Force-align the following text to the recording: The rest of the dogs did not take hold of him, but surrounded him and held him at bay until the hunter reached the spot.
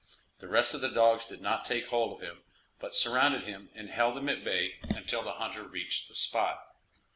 The 0.39 0.47
rest 0.47 0.73
of 0.73 0.81
the 0.81 0.89
dogs 0.89 1.27
did 1.29 1.41
not 1.41 1.63
take 1.63 1.89
hold 1.89 2.13
of 2.13 2.27
him, 2.27 2.41
but 2.79 2.95
surrounded 2.95 3.43
him 3.43 3.69
and 3.75 3.87
held 3.87 4.17
him 4.17 4.29
at 4.29 4.43
bay 4.43 4.79
until 4.81 5.21
the 5.21 5.33
hunter 5.33 5.61
reached 5.61 6.07
the 6.07 6.15
spot. 6.15 6.59